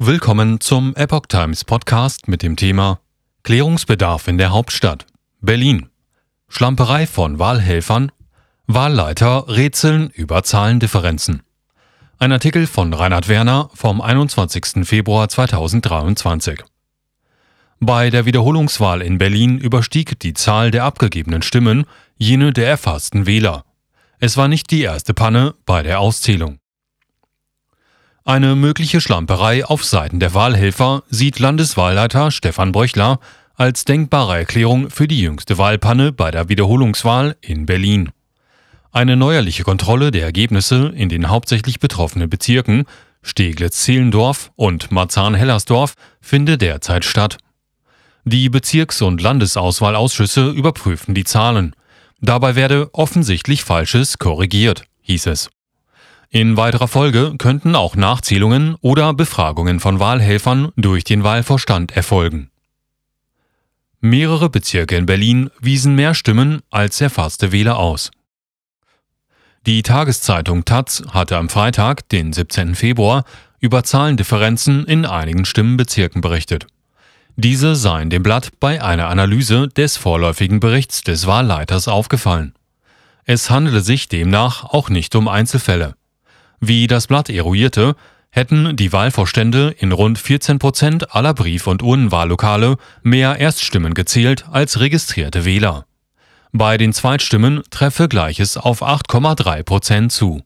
Willkommen 0.00 0.60
zum 0.60 0.94
Epoch 0.94 1.26
Times 1.26 1.64
Podcast 1.64 2.28
mit 2.28 2.44
dem 2.44 2.54
Thema 2.54 3.00
Klärungsbedarf 3.42 4.28
in 4.28 4.38
der 4.38 4.50
Hauptstadt 4.50 5.06
Berlin. 5.40 5.88
Schlamperei 6.46 7.04
von 7.04 7.40
Wahlhelfern. 7.40 8.12
Wahlleiter 8.68 9.48
rätseln 9.48 10.10
über 10.10 10.44
Zahlendifferenzen. 10.44 11.42
Ein 12.16 12.30
Artikel 12.30 12.68
von 12.68 12.94
Reinhard 12.94 13.26
Werner 13.26 13.70
vom 13.74 14.00
21. 14.00 14.86
Februar 14.86 15.28
2023. 15.28 16.62
Bei 17.80 18.10
der 18.10 18.24
Wiederholungswahl 18.24 19.02
in 19.02 19.18
Berlin 19.18 19.58
überstieg 19.58 20.20
die 20.20 20.34
Zahl 20.34 20.70
der 20.70 20.84
abgegebenen 20.84 21.42
Stimmen 21.42 21.86
jene 22.16 22.52
der 22.52 22.68
erfassten 22.68 23.26
Wähler. 23.26 23.64
Es 24.20 24.36
war 24.36 24.46
nicht 24.46 24.70
die 24.70 24.82
erste 24.82 25.12
Panne 25.12 25.56
bei 25.66 25.82
der 25.82 25.98
Auszählung. 25.98 26.60
Eine 28.28 28.56
mögliche 28.56 29.00
Schlamperei 29.00 29.64
auf 29.64 29.82
Seiten 29.86 30.20
der 30.20 30.34
Wahlhelfer 30.34 31.02
sieht 31.08 31.38
Landeswahlleiter 31.38 32.30
Stefan 32.30 32.72
Bröchler 32.72 33.20
als 33.54 33.86
denkbare 33.86 34.36
Erklärung 34.36 34.90
für 34.90 35.08
die 35.08 35.22
jüngste 35.22 35.56
Wahlpanne 35.56 36.12
bei 36.12 36.30
der 36.30 36.50
Wiederholungswahl 36.50 37.36
in 37.40 37.64
Berlin. 37.64 38.10
Eine 38.92 39.16
neuerliche 39.16 39.62
Kontrolle 39.62 40.10
der 40.10 40.24
Ergebnisse 40.24 40.92
in 40.94 41.08
den 41.08 41.30
hauptsächlich 41.30 41.80
betroffenen 41.80 42.28
Bezirken 42.28 42.84
Steglitz-Zehlendorf 43.22 44.52
und 44.56 44.92
Marzahn-Hellersdorf 44.92 45.94
findet 46.20 46.60
derzeit 46.60 47.06
statt. 47.06 47.38
Die 48.24 48.50
Bezirks- 48.50 49.00
und 49.00 49.22
Landesauswahlausschüsse 49.22 50.50
überprüfen 50.50 51.14
die 51.14 51.24
Zahlen. 51.24 51.74
Dabei 52.20 52.56
werde 52.56 52.90
offensichtlich 52.92 53.64
Falsches 53.64 54.18
korrigiert, 54.18 54.84
hieß 55.00 55.28
es. 55.28 55.48
In 56.30 56.58
weiterer 56.58 56.88
Folge 56.88 57.34
könnten 57.38 57.74
auch 57.74 57.96
Nachzählungen 57.96 58.76
oder 58.82 59.14
Befragungen 59.14 59.80
von 59.80 59.98
Wahlhelfern 59.98 60.72
durch 60.76 61.04
den 61.04 61.24
Wahlvorstand 61.24 61.92
erfolgen. 61.92 62.50
Mehrere 64.00 64.50
Bezirke 64.50 64.96
in 64.96 65.06
Berlin 65.06 65.50
wiesen 65.58 65.94
mehr 65.94 66.14
Stimmen 66.14 66.60
als 66.70 67.00
erfasste 67.00 67.50
Wähler 67.50 67.78
aus. 67.78 68.10
Die 69.66 69.82
Tageszeitung 69.82 70.64
Taz 70.66 71.02
hatte 71.10 71.36
am 71.36 71.48
Freitag, 71.48 72.08
den 72.10 72.32
17. 72.32 72.74
Februar, 72.74 73.24
über 73.58 73.82
Zahlendifferenzen 73.82 74.84
in 74.84 75.06
einigen 75.06 75.46
Stimmenbezirken 75.46 76.20
berichtet. 76.20 76.66
Diese 77.36 77.74
seien 77.74 78.10
dem 78.10 78.22
Blatt 78.22 78.50
bei 78.60 78.82
einer 78.82 79.08
Analyse 79.08 79.68
des 79.68 79.96
vorläufigen 79.96 80.60
Berichts 80.60 81.02
des 81.02 81.26
Wahlleiters 81.26 81.88
aufgefallen. 81.88 82.54
Es 83.24 83.50
handele 83.50 83.80
sich 83.80 84.08
demnach 84.08 84.64
auch 84.64 84.90
nicht 84.90 85.14
um 85.14 85.26
Einzelfälle. 85.26 85.97
Wie 86.60 86.86
das 86.86 87.06
Blatt 87.06 87.30
eruierte, 87.30 87.96
hätten 88.30 88.76
die 88.76 88.92
Wahlvorstände 88.92 89.74
in 89.78 89.92
rund 89.92 90.18
14 90.18 90.58
Prozent 90.58 91.14
aller 91.14 91.34
Brief- 91.34 91.66
und 91.66 91.82
Urnenwahllokale 91.82 92.76
mehr 93.02 93.38
Erststimmen 93.38 93.94
gezählt 93.94 94.46
als 94.50 94.80
registrierte 94.80 95.44
Wähler. 95.44 95.86
Bei 96.52 96.78
den 96.78 96.92
Zweitstimmen 96.92 97.62
treffe 97.70 98.08
Gleiches 98.08 98.56
auf 98.56 98.82
8,3 98.82 99.62
Prozent 99.62 100.12
zu. 100.12 100.42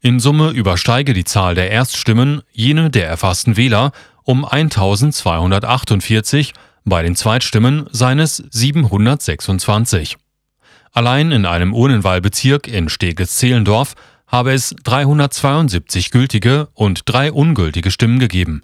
In 0.00 0.20
Summe 0.20 0.50
übersteige 0.50 1.14
die 1.14 1.24
Zahl 1.24 1.54
der 1.54 1.70
Erststimmen 1.70 2.42
jene 2.52 2.90
der 2.90 3.08
erfassten 3.08 3.56
Wähler 3.56 3.92
um 4.22 4.44
1248, 4.44 6.52
bei 6.84 7.02
den 7.02 7.16
Zweitstimmen 7.16 7.86
seines 7.90 8.42
726. 8.50 10.16
Allein 10.92 11.32
in 11.32 11.46
einem 11.46 11.72
Urnenwahlbezirk 11.72 12.68
in 12.68 12.88
Steglitz-Zehlendorf 12.88 13.94
habe 14.34 14.52
es 14.52 14.74
372 14.82 16.10
gültige 16.10 16.66
und 16.74 17.02
drei 17.04 17.30
ungültige 17.30 17.92
Stimmen 17.92 18.18
gegeben, 18.18 18.62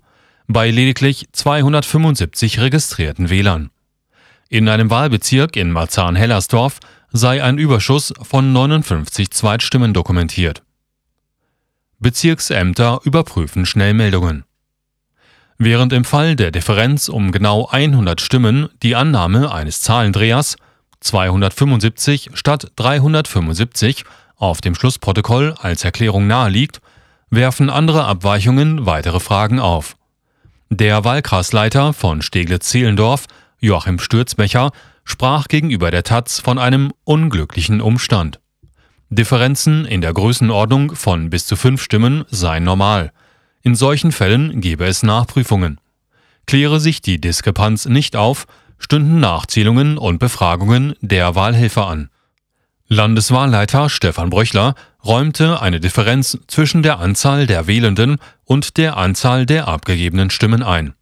bei 0.49 0.69
lediglich 0.69 1.29
275 1.31 2.59
registrierten 2.59 3.31
Wählern. 3.31 3.71
In 4.49 4.69
einem 4.69 4.91
Wahlbezirk 4.91 5.55
in 5.55 5.71
Marzahn-Hellersdorf 5.71 6.81
sei 7.13 7.41
ein 7.45 7.57
Überschuss 7.57 8.13
von 8.21 8.53
59 8.53 9.31
Zweitstimmen 9.31 9.95
dokumentiert. 9.95 10.65
Bezirksämter 12.01 12.99
überprüfen 13.05 13.65
Schnellmeldungen. 13.65 14.43
Während 15.57 15.93
im 15.93 16.05
Fall 16.05 16.35
der 16.35 16.51
Differenz 16.51 17.09
um 17.09 17.31
genau 17.31 17.69
100 17.69 18.21
Stimmen 18.21 18.71
die 18.83 18.97
Annahme 18.97 19.53
eines 19.53 19.83
Zahlendrehers 19.83 20.57
275 20.99 22.31
statt 22.35 22.73
375 22.75 24.05
auf 24.41 24.61
dem 24.61 24.75
Schlussprotokoll 24.75 25.55
als 25.61 25.85
Erklärung 25.85 26.27
naheliegt, 26.27 26.81
werfen 27.31 27.71
andere 27.71 28.07
Abweichungen 28.07 28.87
weitere 28.87 29.21
Fragen 29.21 29.61
auf. 29.61 29.97
Der 30.71 31.05
Wahlkreisleiter 31.05 31.93
von 31.93 32.23
Steglitz-Zehlendorf, 32.23 33.27
Joachim 33.61 33.99
Stürzbecher, 33.99 34.73
sprach 35.05 35.47
gegenüber 35.47 35.91
der 35.91 36.03
Taz 36.03 36.41
von 36.41 36.59
einem 36.59 36.93
unglücklichen 37.05 37.81
Umstand. 37.81 38.41
Differenzen 39.11 39.85
in 39.85 40.01
der 40.01 40.15
Größenordnung 40.15 40.95
von 40.95 41.31
bis 41.31 41.47
zu 41.47 41.57
fünf 41.57 41.83
Stimmen 41.83 42.25
seien 42.31 42.65
normal. 42.65 43.13
In 43.63 43.75
solchen 43.75 44.13
Fällen 44.13 44.61
gebe 44.61 44.87
es 44.87 45.03
Nachprüfungen. 45.03 45.81
Kläre 46.47 46.81
sich 46.81 47.03
die 47.03 47.21
Diskrepanz 47.21 47.87
nicht 47.87 48.17
auf, 48.17 48.47
stünden 48.79 49.21
Nachzählungen 49.21 49.99
und 49.99 50.19
Befragungen 50.19 50.95
der 51.01 51.35
Wahlhelfer 51.35 51.87
an. 51.87 52.09
Landeswahlleiter 52.93 53.89
Stefan 53.89 54.31
Bröchler 54.31 54.75
räumte 55.05 55.63
eine 55.63 55.79
Differenz 55.79 56.37
zwischen 56.49 56.83
der 56.83 56.99
Anzahl 56.99 57.47
der 57.47 57.69
Wählenden 57.69 58.17
und 58.45 58.79
der 58.79 58.97
Anzahl 58.97 59.47
der 59.47 59.69
abgegebenen 59.69 60.29
Stimmen 60.31 60.65
ein. 60.65 60.95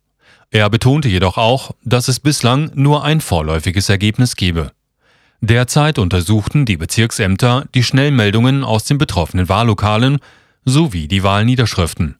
Er 0.50 0.68
betonte 0.68 1.08
jedoch 1.08 1.38
auch, 1.38 1.70
dass 1.82 2.08
es 2.08 2.20
bislang 2.20 2.70
nur 2.74 3.04
ein 3.04 3.22
vorläufiges 3.22 3.88
Ergebnis 3.88 4.36
gebe. 4.36 4.70
Derzeit 5.40 5.98
untersuchten 5.98 6.66
die 6.66 6.76
Bezirksämter 6.76 7.64
die 7.74 7.82
Schnellmeldungen 7.82 8.64
aus 8.64 8.84
den 8.84 8.98
betroffenen 8.98 9.48
Wahllokalen 9.48 10.18
sowie 10.66 11.08
die 11.08 11.22
Wahlniederschriften. 11.22 12.16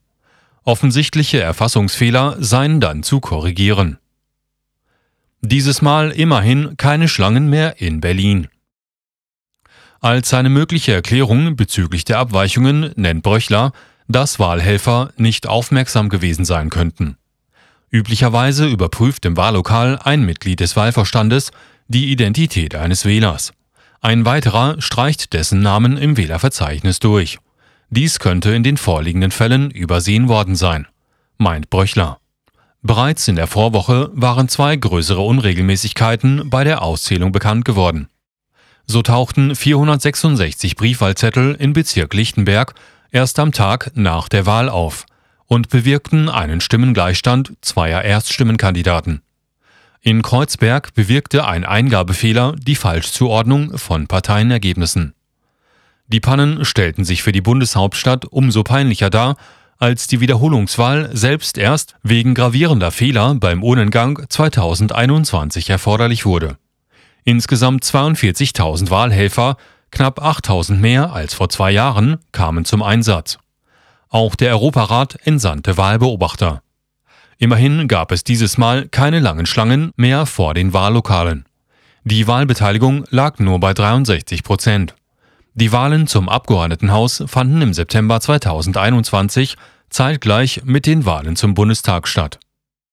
Offensichtliche 0.65 1.43
Erfassungsfehler 1.43 2.37
seien 2.41 2.81
dann 2.81 3.03
zu 3.03 3.21
korrigieren. 3.21 3.99
Dieses 5.43 5.83
Mal 5.83 6.11
immerhin 6.11 6.79
keine 6.79 7.07
Schlangen 7.07 7.51
mehr 7.51 7.83
in 7.83 8.01
Berlin. 8.01 8.49
Als 10.01 10.29
seine 10.29 10.49
mögliche 10.49 10.93
Erklärung 10.93 11.57
bezüglich 11.57 12.05
der 12.05 12.19
Abweichungen 12.19 12.93
nennt 12.95 13.23
Bröchler, 13.23 13.73
dass 14.07 14.39
Wahlhelfer 14.39 15.11
nicht 15.17 15.47
aufmerksam 15.47 16.09
gewesen 16.09 16.45
sein 16.45 16.71
könnten. 16.71 17.17
Üblicherweise 17.91 18.67
überprüft 18.67 19.25
im 19.25 19.37
Wahllokal 19.37 19.99
ein 20.03 20.25
Mitglied 20.25 20.61
des 20.61 20.77
Wahlvorstandes 20.77 21.51
die 21.89 22.13
Identität 22.13 22.75
eines 22.75 23.05
Wählers. 23.05 23.53
Ein 24.01 24.25
weiterer 24.25 24.81
streicht 24.81 25.33
dessen 25.33 25.61
Namen 25.61 25.97
im 25.97 26.17
Wählerverzeichnis 26.17 27.01
durch. 27.01 27.39
Dies 27.91 28.19
könnte 28.19 28.51
in 28.51 28.63
den 28.63 28.77
vorliegenden 28.77 29.31
Fällen 29.31 29.71
übersehen 29.71 30.29
worden 30.29 30.55
sein, 30.55 30.87
meint 31.39 31.71
Bröchler. 31.71 32.19
Bereits 32.83 33.27
in 33.27 33.37
der 33.37 33.47
Vorwoche 33.49 34.11
waren 34.13 34.49
zwei 34.49 34.77
größere 34.77 35.21
Unregelmäßigkeiten 35.21 36.51
bei 36.51 36.63
der 36.63 36.83
Auszählung 36.83 37.33
bekannt 37.33 37.65
geworden. 37.65 38.09
So 38.91 39.03
tauchten 39.03 39.55
466 39.55 40.75
Briefwahlzettel 40.75 41.55
in 41.57 41.75
Bezirk 41.75 42.15
Lichtenberg 42.15 42.73
erst 43.11 43.39
am 43.39 43.53
Tag 43.53 43.91
nach 43.95 44.31
der 44.31 44.47
Wahl 44.47 44.71
auf 44.71 45.05
und 45.47 45.69
bewirkten 45.69 46.31
einen 46.31 46.63
Stimmengleichstand 46.63 47.53
zweier 47.61 48.01
Erststimmenkandidaten. 48.01 49.21
In 50.01 50.23
Kreuzberg 50.23 50.95
bewirkte 50.95 51.47
ein 51.47 51.67
Eingabefehler 51.67 52.57
die 52.57 52.77
Falschzuordnung 52.77 53.77
von 53.77 54.07
Parteienergebnissen. 54.07 55.13
Die 56.07 56.21
Pannen 56.21 56.65
stellten 56.65 57.05
sich 57.05 57.23
für 57.23 57.33
die 57.33 57.43
Bundeshauptstadt 57.43 58.25
umso 58.25 58.63
peinlicher 58.63 59.11
dar, 59.11 59.37
als 59.77 60.07
die 60.07 60.21
Wiederholungswahl 60.21 61.15
selbst 61.15 61.59
erst 61.59 61.95
wegen 62.03 62.33
gravierender 62.33 62.91
Fehler 62.91 63.35
beim 63.35 63.63
Urnengang 63.63 64.25
2021 64.31 65.69
erforderlich 65.69 66.25
wurde. 66.25 66.57
Insgesamt 67.29 67.85
42.000 67.85 68.89
Wahlhelfer, 68.89 69.59
knapp 69.91 70.19
8.000 70.19 70.77
mehr 70.77 71.13
als 71.13 71.35
vor 71.35 71.51
zwei 71.51 71.71
Jahren, 71.71 72.17
kamen 72.33 72.65
zum 72.65 72.83
Einsatz. 72.83 73.37
Auch 74.09 74.35
der 74.35 74.53
Europarat 74.53 75.19
entsandte 75.27 75.77
Wahlbeobachter. 75.77 76.63
Immerhin 77.37 77.87
gab 77.87 78.13
es 78.13 78.25
dieses 78.25 78.57
Mal 78.57 78.89
keine 78.89 79.21
langen 79.21 79.45
Schlangen 79.45 79.93
mehr 79.97 80.25
vor 80.25 80.55
den 80.55 80.73
Wahllokalen. 80.73 81.45
Die 82.03 82.27
Wahlbeteiligung 82.27 83.05
lag 83.11 83.39
nur 83.39 83.61
bei 83.61 83.75
63 83.75 84.43
Prozent. 84.43 84.95
Die 85.53 85.71
Wahlen 85.71 86.07
zum 86.07 86.31
Abgeordnetenhaus 86.31 87.25
fanden 87.27 87.61
im 87.61 87.75
September 87.75 88.23
2021 88.23 89.59
zeitgleich 89.91 90.63
mit 90.65 90.87
den 90.87 91.05
Wahlen 91.05 91.37
zum 91.37 91.53
Bundestag 91.53 92.09
statt. 92.09 92.41